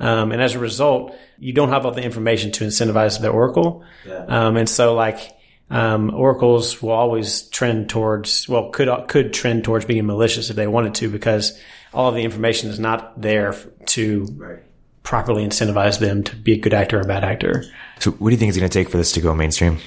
[0.00, 3.84] um, and as a result, you don't have all the information to incentivize the oracle,
[4.06, 4.24] yeah.
[4.26, 5.34] um, and so like.
[5.70, 10.66] Um, oracles will always trend towards, well, could, could trend towards being malicious if they
[10.66, 11.58] wanted to because
[11.92, 13.54] all of the information is not there
[13.86, 14.58] to right.
[15.02, 17.64] properly incentivize them to be a good actor or a bad actor.
[18.00, 19.78] So what do you think is going to take for this to go mainstream?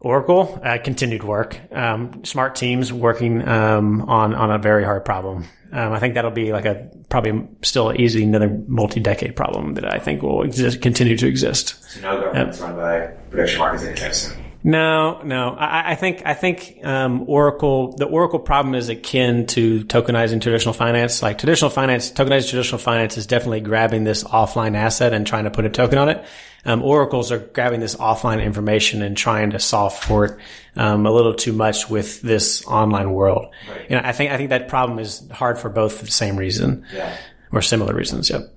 [0.00, 5.44] Oracle uh, continued work, um, smart teams working um, on on a very hard problem.
[5.72, 9.98] Um, I think that'll be like a probably still easy another multi-decade problem that I
[9.98, 11.82] think will exist, continue to exist.
[11.90, 14.47] So no government's run by prediction markets anytime soon.
[14.64, 15.50] No, no.
[15.50, 17.92] I, I think I think um, Oracle.
[17.92, 21.22] The Oracle problem is akin to tokenizing traditional finance.
[21.22, 25.50] Like traditional finance, tokenizing traditional finance is definitely grabbing this offline asset and trying to
[25.50, 26.24] put a token on it.
[26.64, 30.38] Um, oracles are grabbing this offline information and trying to solve for it
[30.74, 33.46] um, a little too much with this online world.
[33.70, 33.90] Right.
[33.90, 36.84] know, I think I think that problem is hard for both for the same reason,
[36.92, 37.16] yeah.
[37.52, 38.28] or similar reasons.
[38.28, 38.52] Yep.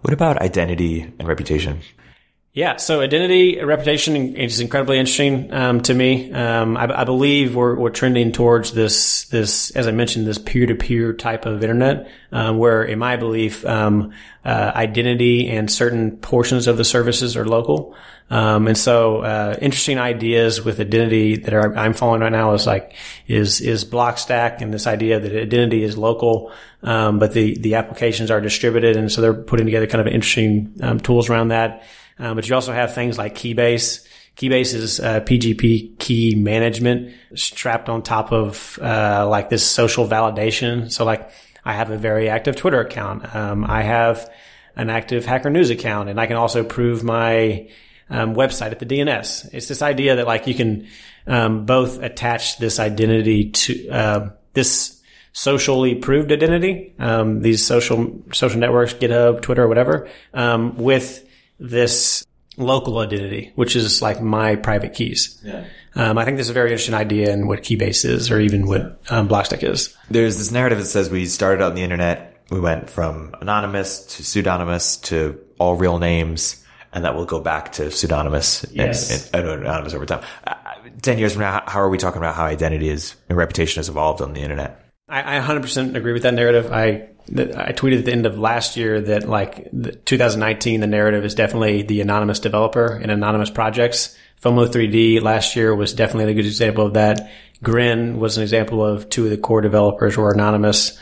[0.00, 1.80] What about identity and reputation?
[2.56, 6.32] Yeah, so identity reputation is incredibly interesting um, to me.
[6.32, 10.64] Um, I, I, believe we're, we're trending towards this this as I mentioned this peer
[10.66, 14.12] to peer type of internet, um, where in my belief, um,
[14.44, 17.96] uh, identity and certain portions of the services are local.
[18.30, 22.68] Um, and so, uh, interesting ideas with identity that are, I'm following right now is
[22.68, 22.94] like
[23.26, 26.52] is is Blockstack and this idea that identity is local,
[26.84, 31.00] um, but the the applications are distributed, and so they're putting together kind of interesting
[31.02, 31.82] tools around that.
[32.18, 34.06] Um, but you also have things like Keybase.
[34.36, 40.90] Keybase is uh, PGP key management strapped on top of uh, like this social validation.
[40.90, 41.30] So like
[41.64, 43.34] I have a very active Twitter account.
[43.34, 44.30] Um, I have
[44.76, 47.68] an active Hacker News account, and I can also prove my
[48.10, 49.50] um, website at the DNS.
[49.52, 50.86] It's this idea that like you can
[51.26, 55.00] um, both attach this identity to uh, this
[55.32, 61.26] socially proved identity, um, these social social networks, GitHub, Twitter, whatever, um, with
[61.70, 62.24] this
[62.56, 65.40] local identity, which is like my private keys.
[65.44, 65.64] Yeah.
[65.96, 68.66] Um, I think this is a very interesting idea in what Keybase is, or even
[68.66, 69.96] what um, Blockstack is.
[70.10, 74.16] There's this narrative that says we started out on the internet, we went from anonymous
[74.16, 79.32] to pseudonymous to all real names, and that will go back to pseudonymous yes.
[79.32, 80.22] and, and, anonymous over time.
[80.46, 80.54] Uh,
[81.02, 83.88] Ten years from now, how are we talking about how identity is and reputation has
[83.88, 84.83] evolved on the internet?
[85.08, 86.72] I, I 100% agree with that narrative.
[86.72, 89.70] I I tweeted at the end of last year that like
[90.04, 94.16] 2019, the narrative is definitely the anonymous developer and anonymous projects.
[94.42, 97.30] FOMO 3D last year was definitely a good example of that.
[97.62, 100.98] Grin was an example of two of the core developers were anonymous.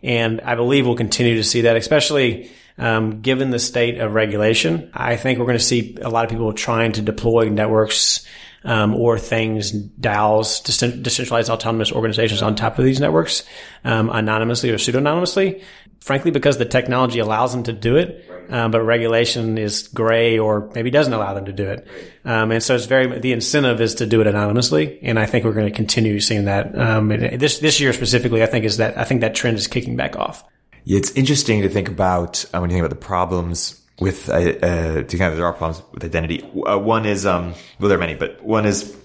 [0.00, 4.90] And I believe we'll continue to see that, especially um, given the state of regulation.
[4.94, 8.24] I think we're going to see a lot of people trying to deploy networks
[8.64, 10.62] um, or things, DAOs,
[11.02, 13.44] decentralized autonomous organizations on top of these networks,
[13.84, 15.62] um, anonymously or pseudonymously.
[16.00, 20.70] Frankly, because the technology allows them to do it, um, but regulation is gray or
[20.74, 21.88] maybe doesn't allow them to do it.
[22.26, 25.46] Um, and so it's very the incentive is to do it anonymously, and I think
[25.46, 26.78] we're going to continue seeing that.
[26.78, 29.96] Um, this this year specifically, I think is that I think that trend is kicking
[29.96, 30.44] back off.
[30.84, 34.32] Yeah, it's interesting to think about uh, when you think about the problems with uh,
[34.32, 36.42] uh, to kind of there are problems with identity.
[36.42, 38.96] Uh, one is um, well, there are many, but one is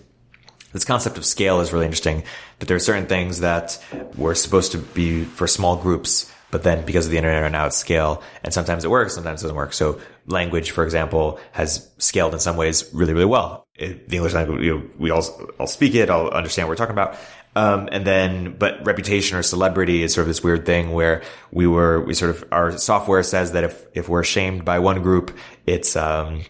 [0.74, 2.24] this concept of scale is really interesting.
[2.60, 3.84] That there are certain things that
[4.18, 7.66] were supposed to be for small groups, but then because of the internet are now
[7.66, 9.74] at scale, and sometimes it works, sometimes it doesn't work.
[9.74, 13.68] So language, for example, has scaled in some ways really, really well.
[13.76, 15.24] It, the English language, you know, we all
[15.60, 17.16] all speak it, all understand what we're talking about.
[17.56, 21.68] Um, and then, but reputation or celebrity is sort of this weird thing where we
[21.68, 25.36] were, we sort of, our software says that if, if we're shamed by one group,
[25.66, 26.44] it's, um,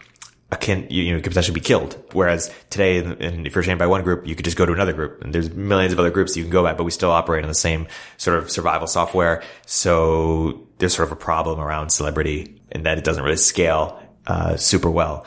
[0.52, 1.96] akin, you, you know, could potentially be killed.
[2.12, 4.92] Whereas today, and if you're shamed by one group, you could just go to another
[4.92, 5.22] group.
[5.22, 7.48] And there's millions of other groups you can go at, but we still operate on
[7.48, 7.86] the same
[8.16, 9.42] sort of survival software.
[9.66, 14.56] So there's sort of a problem around celebrity and that it doesn't really scale, uh,
[14.56, 15.24] super well.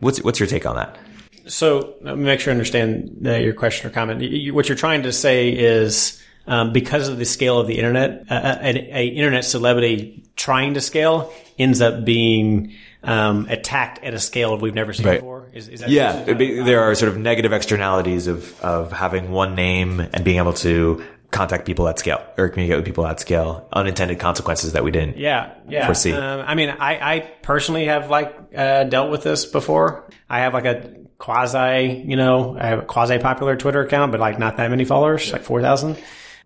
[0.00, 0.98] What's, what's your take on that?
[1.46, 4.20] So let me make sure I understand uh, your question or comment.
[4.52, 8.34] What you're trying to say is um, because of the scale of the internet, uh,
[8.34, 14.56] uh a, internet celebrity trying to scale ends up being um, attacked at a scale
[14.58, 15.20] we've never seen right.
[15.20, 15.48] before.
[15.52, 20.00] Is, is yeah, be, there are sort of negative externalities of of having one name
[20.00, 24.18] and being able to contact people at scale or communicate with people at scale, unintended
[24.18, 25.18] consequences that we didn't.
[25.18, 25.86] Yeah, yeah.
[25.86, 26.12] Foresee.
[26.12, 30.08] Um, I mean, I, I personally have like uh, dealt with this before.
[30.28, 34.20] I have like a quasi, you know, I have a quasi popular Twitter account, but
[34.20, 35.96] like not that many followers, like four thousand.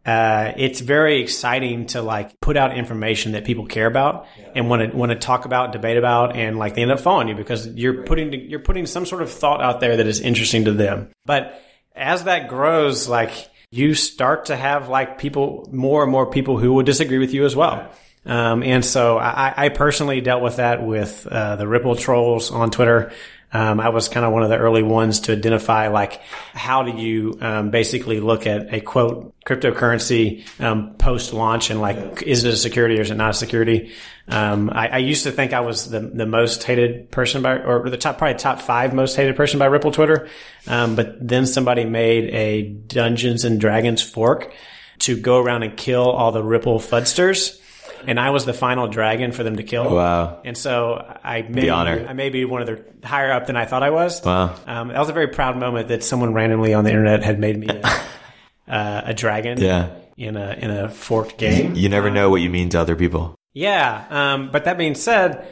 [0.05, 4.91] Uh, it's very exciting to like put out information that people care about and want
[4.91, 7.67] to want to talk about, debate about, and like they end up following you because
[7.67, 11.11] you're putting you're putting some sort of thought out there that is interesting to them.
[11.27, 11.63] But
[11.95, 16.73] as that grows, like you start to have like people, more and more people who
[16.73, 17.91] will disagree with you as well.
[18.27, 22.71] Um, and so I, I, personally dealt with that with uh, the Ripple trolls on
[22.71, 23.13] Twitter.
[23.53, 26.21] Um, I was kind of one of the early ones to identify like
[26.55, 32.23] how do you um, basically look at a quote cryptocurrency um, post launch and like
[32.23, 33.93] is it a security or is it not a security?
[34.29, 37.91] Um, I, I, used to think I was the, the most hated person by or
[37.91, 40.29] the top probably top five most hated person by Ripple Twitter,
[40.69, 44.53] um, but then somebody made a Dungeons and Dragons fork
[45.01, 47.61] to go around and kill all the Ripple fudsters
[48.07, 49.95] and I was the final dragon for them to kill.
[49.95, 50.41] Wow!
[50.45, 52.07] And so I may the honor.
[52.09, 54.23] I may be one of the higher up than I thought I was.
[54.25, 54.55] Wow!
[54.67, 57.59] Um, that was a very proud moment that someone randomly on the internet had made
[57.59, 57.87] me a,
[58.69, 59.61] uh, a dragon.
[59.61, 59.91] Yeah.
[60.17, 61.75] In a in a forked game.
[61.75, 63.35] You never know what you mean to other people.
[63.55, 64.07] Yeah.
[64.11, 65.47] Um, but that being said.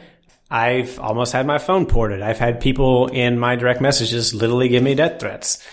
[0.51, 2.23] I've almost had my phone ported.
[2.23, 5.63] I've had people in my direct messages literally give me death threats.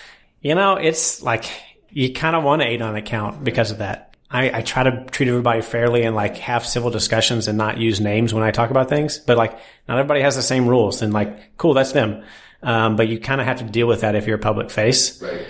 [0.42, 1.50] You know, it's like
[1.88, 4.15] you kind of want to aid on account because of that.
[4.30, 8.00] I, I, try to treat everybody fairly and like have civil discussions and not use
[8.00, 9.18] names when I talk about things.
[9.18, 9.52] But like,
[9.88, 11.00] not everybody has the same rules.
[11.00, 12.24] And like, cool, that's them.
[12.62, 15.22] Um, but you kind of have to deal with that if you're a public face.
[15.22, 15.46] Right.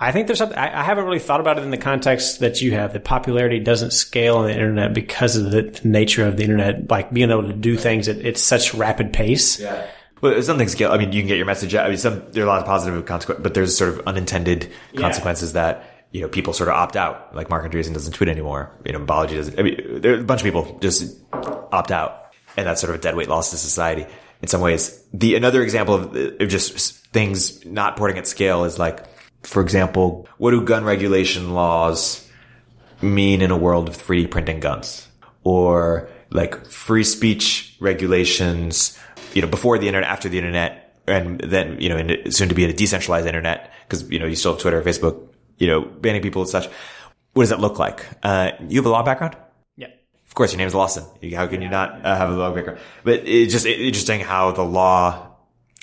[0.00, 2.60] I think there's something, I, I, haven't really thought about it in the context that
[2.60, 2.92] you have.
[2.92, 7.12] The popularity doesn't scale on the internet because of the nature of the internet, like
[7.12, 9.58] being able to do things at, at such rapid pace.
[9.58, 9.86] Yeah.
[10.20, 10.92] Well, there's something scale.
[10.92, 11.86] I mean, you can get your message out.
[11.86, 14.70] I mean, some, there are a lot of positive consequences, but there's sort of unintended
[14.96, 15.62] consequences yeah.
[15.62, 17.34] that you know, people sort of opt out.
[17.34, 18.70] Like Marc Andreessen doesn't tweet anymore.
[18.84, 19.58] You know, Balaji doesn't.
[19.58, 23.00] I mean, there are a bunch of people just opt out, and that's sort of
[23.00, 24.06] a dead weight loss to society.
[24.40, 28.64] In some ways, the another example of, uh, of just things not porting at scale
[28.64, 29.04] is like,
[29.42, 32.26] for example, what do gun regulation laws
[33.02, 35.06] mean in a world of 3D printing guns,
[35.44, 38.98] or like free speech regulations?
[39.34, 42.64] You know, before the internet, after the internet, and then you know, soon to be
[42.64, 45.27] a decentralized internet because you know you still have Twitter, Facebook,
[45.58, 46.68] you know, banning people and such.
[47.34, 48.04] What does that look like?
[48.22, 49.36] Uh, you have a law background?
[49.76, 49.88] Yeah.
[50.26, 51.04] Of course, your name is Lawson.
[51.34, 52.80] How can you not uh, have a law background?
[53.04, 55.28] But it's just interesting how the law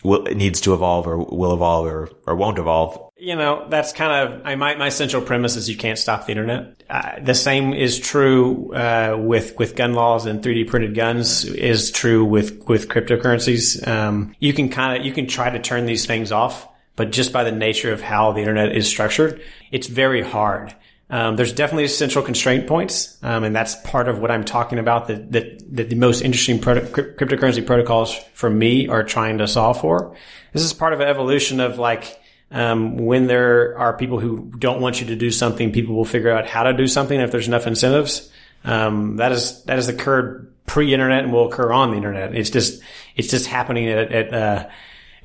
[0.04, 3.02] will, needs to evolve or will evolve or, or won't evolve.
[3.18, 6.32] You know, that's kind of, I might, my central premise is you can't stop the
[6.32, 6.84] internet.
[6.90, 11.92] Uh, the same is true, uh, with, with gun laws and 3D printed guns is
[11.92, 13.88] true with, with cryptocurrencies.
[13.88, 17.34] Um, you can kind of, you can try to turn these things off but just
[17.34, 20.76] by the nature of how the internet is structured, it's very hard.
[21.10, 25.08] Um, there's definitely central constraint points, um, and that's part of what I'm talking about.
[25.08, 29.80] That that, that the most interesting proto- cryptocurrency protocols for me are trying to solve
[29.80, 30.16] for.
[30.52, 34.82] This is part of an evolution of like um, when there are people who don't
[34.82, 37.48] want you to do something, people will figure out how to do something if there's
[37.48, 38.32] enough incentives.
[38.64, 42.34] Um, that is that has occurred pre-internet and will occur on the internet.
[42.34, 42.82] It's just
[43.16, 44.70] it's just happening at, at uh,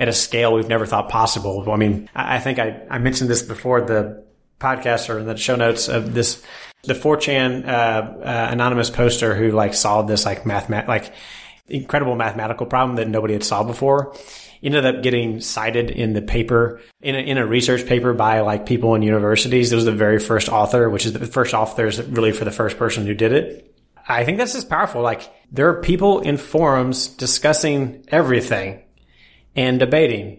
[0.01, 1.71] at a scale we've never thought possible.
[1.71, 4.25] I mean, I think I, I mentioned this before the
[4.59, 6.43] podcast or in the show notes of this,
[6.85, 11.13] the 4chan, uh, uh, anonymous poster who like solved this like math, like
[11.69, 14.17] incredible mathematical problem that nobody had solved before
[14.63, 18.67] ended up getting cited in the paper in a, in a research paper by like
[18.67, 19.73] people in universities.
[19.73, 22.51] It was the very first author, which is the first author is really for the
[22.51, 23.75] first person who did it.
[24.07, 25.03] I think this is powerful.
[25.03, 28.83] Like there are people in forums discussing everything
[29.57, 30.39] and debating.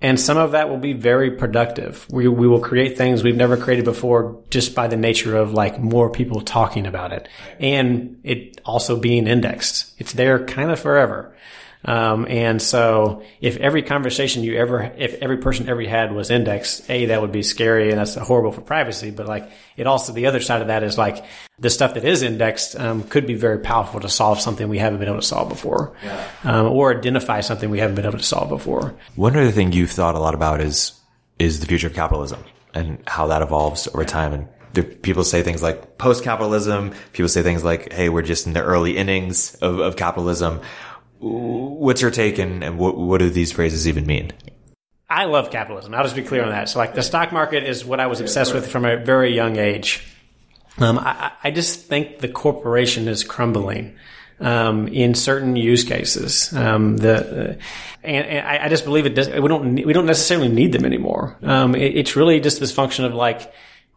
[0.00, 2.06] And some of that will be very productive.
[2.10, 5.80] We, we will create things we've never created before just by the nature of like
[5.80, 9.94] more people talking about it and it also being indexed.
[9.98, 11.34] It's there kind of forever.
[11.84, 16.88] Um, and so if every conversation you ever, if every person ever had was indexed,
[16.90, 19.10] A, that would be scary and that's horrible for privacy.
[19.10, 21.24] But like it also, the other side of that is like
[21.58, 24.98] the stuff that is indexed, um, could be very powerful to solve something we haven't
[24.98, 25.94] been able to solve before.
[26.02, 26.26] Yeah.
[26.44, 28.94] Um, or identify something we haven't been able to solve before.
[29.16, 30.92] One other thing you've thought a lot about is,
[31.38, 34.32] is the future of capitalism and how that evolves over time.
[34.32, 34.48] And
[35.02, 36.92] people say things like post capitalism.
[37.12, 40.60] People say things like, Hey, we're just in the early innings of, of capitalism.
[41.24, 44.32] What's your take, and, and what, what do these phrases even mean?
[45.08, 45.94] I love capitalism.
[45.94, 46.68] I'll just be clear on that.
[46.68, 49.56] So, like, the stock market is what I was obsessed with from a very young
[49.56, 50.06] age.
[50.78, 53.96] Um, I, I, just think the corporation is crumbling
[54.40, 56.52] um, in certain use cases.
[56.52, 57.56] Um, the uh,
[58.02, 59.28] and, and, I just believe it does.
[59.28, 61.38] We don't we don't necessarily need them anymore.
[61.42, 63.52] Um, it, it's really just this function of like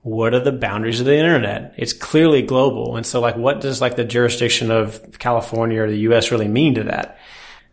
[0.08, 1.74] what are the boundaries of the internet?
[1.76, 2.96] It's clearly global.
[2.96, 6.32] And so like, what does like the jurisdiction of California or the U.S.
[6.32, 7.20] really mean to that?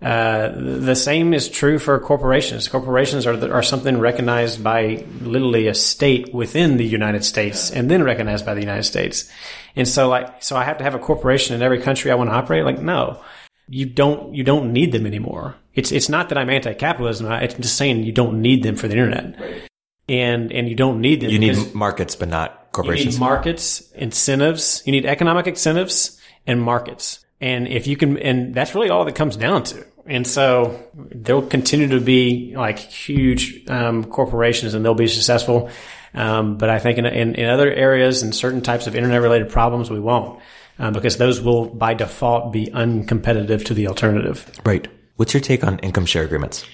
[0.02, 2.66] Uh, the same is true for corporations.
[2.66, 8.02] Corporations are, are something recognized by literally a state within the United States and then
[8.02, 9.30] recognized by the United States.
[9.76, 12.30] And so like, so I have to have a corporation in every country I want
[12.30, 12.64] to operate?
[12.64, 13.22] Like, no,
[13.68, 15.54] you don't, you don't need them anymore.
[15.74, 17.30] It's, it's not that I'm anti-capitalism.
[17.30, 19.70] It's just saying you don't need them for the internet.
[20.08, 21.30] And, and you don't need them.
[21.30, 23.14] You need markets, but not corporations.
[23.14, 24.82] You need markets, incentives.
[24.84, 27.24] You need economic incentives and markets.
[27.40, 29.84] And if you can, and that's really all that comes down to.
[30.06, 35.70] And so there'll continue to be like huge um, corporations and they'll be successful.
[36.12, 39.48] Um, but I think in, in, in, other areas and certain types of internet related
[39.48, 40.40] problems, we won't.
[40.78, 44.50] Um, because those will by default be uncompetitive to the alternative.
[44.64, 44.88] Right.
[45.16, 46.66] What's your take on income share agreements?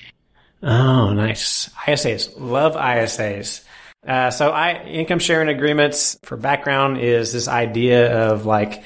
[0.62, 1.70] Oh, nice.
[1.86, 2.32] ISAs.
[2.38, 3.62] Love ISAs.
[4.06, 8.82] Uh, so I, income sharing agreements for background is this idea of like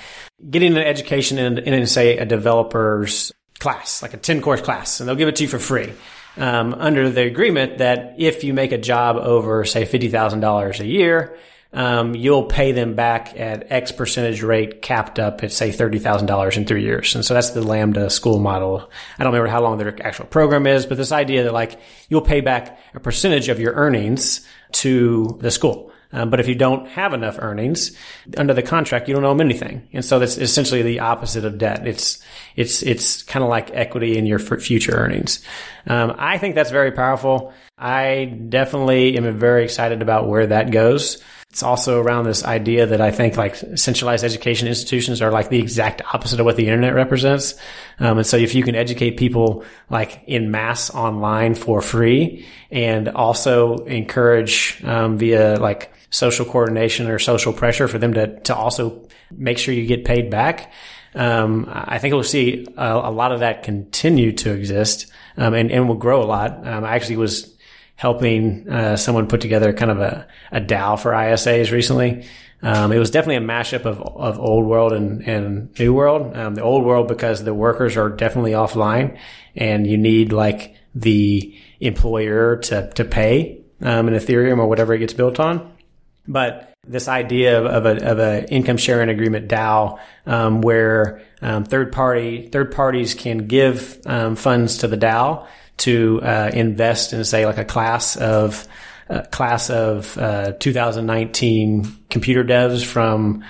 [0.50, 5.08] getting an education in, in say a developer's class, like a 10 course class, and
[5.08, 5.92] they'll give it to you for free.
[6.36, 11.38] Um, under the agreement that if you make a job over, say, $50,000 a year,
[11.74, 16.64] um, you'll pay them back at X percentage rate capped up at say $30,000 in
[16.64, 17.14] three years.
[17.16, 18.90] And so that's the Lambda school model.
[19.18, 22.22] I don't remember how long their actual program is, but this idea that like you'll
[22.22, 25.90] pay back a percentage of your earnings to the school.
[26.12, 27.90] Um, but if you don't have enough earnings
[28.36, 29.88] under the contract, you don't owe them anything.
[29.92, 31.88] And so that's essentially the opposite of debt.
[31.88, 32.22] It's,
[32.54, 35.42] it's, it's kind of like equity in your future earnings.
[35.88, 37.52] Um, I think that's very powerful.
[37.76, 41.20] I definitely am very excited about where that goes.
[41.54, 45.60] It's also around this idea that I think like centralized education institutions are like the
[45.60, 47.54] exact opposite of what the internet represents.
[48.00, 53.08] Um, and so if you can educate people like in mass online for free and
[53.08, 59.06] also encourage um, via like social coordination or social pressure for them to, to also
[59.30, 60.72] make sure you get paid back.
[61.14, 65.70] Um, I think we'll see a, a, lot of that continue to exist um, and,
[65.70, 66.66] and will grow a lot.
[66.66, 67.53] Um, I actually was
[67.96, 72.26] helping uh, someone put together kind of a, a DAO for ISAs recently.
[72.62, 76.36] Um, it was definitely a mashup of, of old world and, and new world.
[76.36, 79.18] Um, the old world because the workers are definitely offline
[79.54, 85.12] and you need like the employer to, to pay um, Ethereum or whatever it gets
[85.12, 85.72] built on.
[86.26, 91.64] But this idea of, of a of a income sharing agreement DAO, um, where um,
[91.64, 95.46] third party third parties can give um, funds to the DAO
[95.78, 98.66] to uh, invest in say like a class of
[99.10, 103.44] uh, class of uh, 2019 computer devs from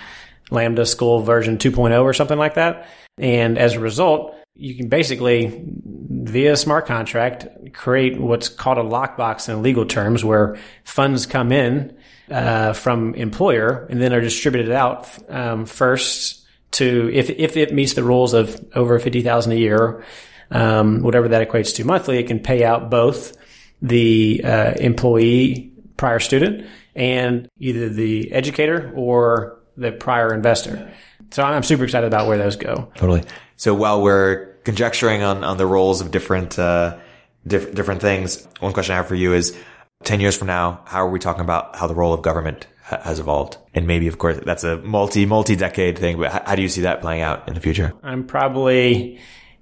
[0.50, 2.88] Lambda School version 2.0 or something like that.
[3.18, 9.48] And as a result, you can basically via smart contract create what's called a lockbox
[9.48, 11.96] in legal terms where funds come in
[12.30, 17.94] uh, from employer and then are distributed out um, first to if if it meets
[17.94, 20.04] the rules of over 50,000 a year
[20.50, 23.36] um, whatever that equates to monthly, it can pay out both
[23.82, 30.92] the uh, employee prior student and either the educator or the prior investor.
[31.30, 32.90] So I'm super excited about where those go.
[32.94, 33.24] Totally.
[33.56, 36.98] So while we're conjecturing on, on the roles of different, uh,
[37.46, 39.56] diff- different things, one question I have for you is
[40.04, 43.00] 10 years from now, how are we talking about how the role of government ha-
[43.02, 43.56] has evolved?
[43.74, 46.68] And maybe, of course, that's a multi, multi decade thing, but how, how do you
[46.68, 47.92] see that playing out in the future?
[48.02, 49.20] I'm probably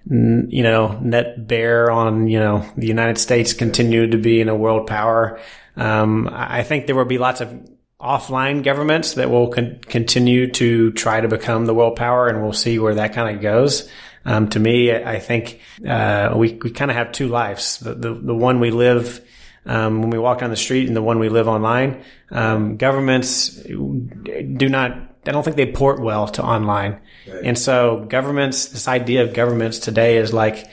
[0.09, 4.57] you know, net bear on, you know, the United States continue to be in a
[4.57, 5.40] world power.
[5.76, 7.68] Um, I think there will be lots of
[8.00, 12.53] offline governments that will con- continue to try to become the world power and we'll
[12.53, 13.88] see where that kind of goes.
[14.24, 17.78] Um, to me, I think, uh, we, we kind of have two lives.
[17.78, 19.24] The, the, the one we live,
[19.66, 22.05] um, when we walk down the street and the one we live online.
[22.30, 27.01] Um, governments do not I don't think they port well to online.
[27.29, 27.43] Right.
[27.45, 30.66] And so governments, this idea of governments today is like,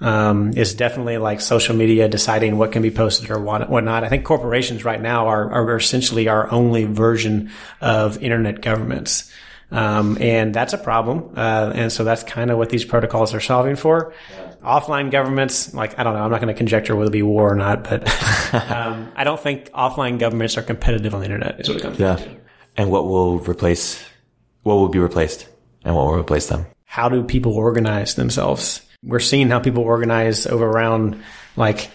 [0.00, 4.02] um, is definitely like social media deciding what can be posted or what, whatnot.
[4.02, 9.32] I think corporations right now are, are essentially our only version of internet governments.
[9.70, 11.32] Um, and that's a problem.
[11.36, 14.12] Uh, and so that's kind of what these protocols are solving for.
[14.36, 14.52] Yeah.
[14.62, 17.52] Offline governments, like, I don't know, I'm not going to conjecture whether it be war
[17.52, 18.02] or not, but,
[18.70, 21.98] um, I don't think offline governments are competitive on the internet is what it comes
[21.98, 22.16] yeah.
[22.16, 22.41] down to
[22.76, 24.02] and what will replace,
[24.62, 25.46] what will be replaced
[25.84, 26.66] and what will replace them?
[26.84, 28.82] How do people organize themselves?
[29.04, 31.22] We're seeing how people organize over around
[31.56, 31.90] like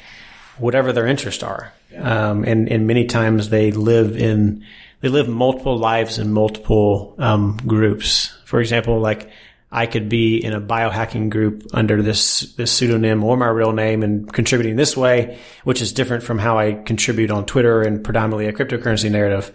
[0.57, 1.73] whatever their interests are.
[1.95, 4.65] Um, and, and many times they live in,
[5.01, 8.35] they live multiple lives in multiple, um, groups.
[8.45, 9.29] For example, like
[9.71, 14.03] I could be in a biohacking group under this, this pseudonym or my real name
[14.03, 18.47] and contributing this way, which is different from how I contribute on Twitter and predominantly
[18.47, 19.53] a cryptocurrency narrative.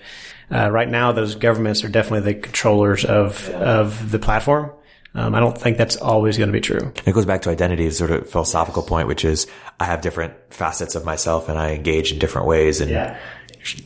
[0.53, 4.73] Uh, right now those governments are definitely the controllers of of the platform.
[5.15, 6.91] Um, I don't think that's always going to be true.
[7.05, 9.47] It goes back to identity, sort of philosophical point, which is
[9.79, 13.19] I have different facets of myself and I engage in different ways, and Yeah.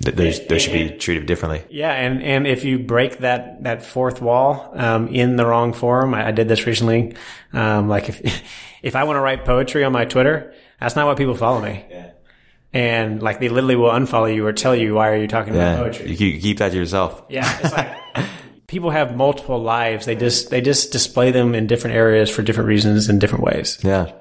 [0.01, 1.65] they, they should be treated differently.
[1.69, 6.15] Yeah, and, and if you break that, that fourth wall um, in the wrong forum,
[6.15, 7.17] I, I did this recently.
[7.53, 8.21] Um, like if
[8.85, 11.85] if I want to write poetry on my Twitter, that's not why people follow me.
[12.77, 15.79] And like they literally will unfollow you or tell you why are you talking about
[15.79, 16.11] poetry.
[16.11, 17.23] you keep, that to yourself.
[17.31, 17.97] Yeah, it's like
[18.67, 20.05] people have multiple lives.
[20.05, 23.79] They just they just display them in different areas for different reasons in different ways.
[23.83, 24.13] Yeah,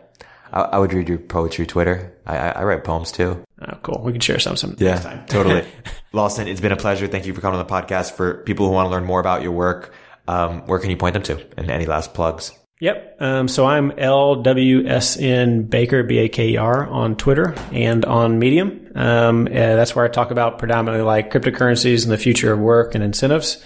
[0.53, 2.15] I, I would read your poetry Twitter.
[2.25, 3.43] I, I, I write poems too.
[3.61, 4.01] Oh, cool.
[4.01, 5.25] We can share some some Yeah, next time.
[5.27, 5.67] totally.
[6.13, 7.07] Lawson, it's been a pleasure.
[7.07, 8.13] Thank you for coming on the podcast.
[8.13, 9.93] For people who want to learn more about your work,
[10.29, 11.45] um, where can you point them to?
[11.57, 12.53] And any last plugs?
[12.85, 13.17] Yep.
[13.19, 18.91] Um, so I'm LWSN Baker, B A K E R, on Twitter and on Medium.
[18.93, 23.03] Um, that's where I talk about predominantly like cryptocurrencies and the future of work and
[23.03, 23.59] incentives.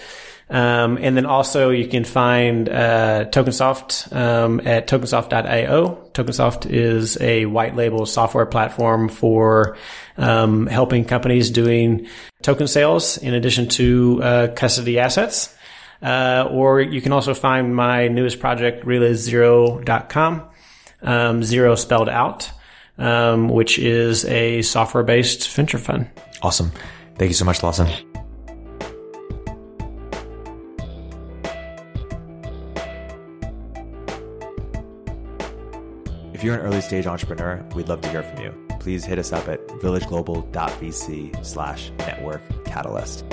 [0.49, 6.11] Um, and then also you can find uh, Tokensoft um, at tokensoft.io.
[6.13, 9.75] Tokensoft is a white label software platform for
[10.15, 12.07] um, helping companies doing
[12.41, 15.53] token sales in addition to uh, custody assets.
[16.01, 20.43] Uh, or you can also find my newest project, realizero.com,
[21.01, 22.49] um, zero spelled out,
[22.97, 26.09] um, which is a software based venture fund.
[26.41, 26.71] Awesome.
[27.15, 27.87] Thank you so much, Lawson.
[36.33, 38.67] If you're an early stage entrepreneur, we'd love to hear from you.
[38.79, 43.25] Please hit us up at villageglobal.vc slash network catalyst.